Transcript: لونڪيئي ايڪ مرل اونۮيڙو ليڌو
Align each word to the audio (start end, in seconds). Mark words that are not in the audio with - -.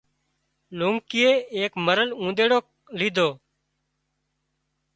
لونڪيئي 0.77 1.33
ايڪ 1.57 1.71
مرل 1.85 2.09
اونۮيڙو 2.19 2.59
ليڌو 2.99 3.29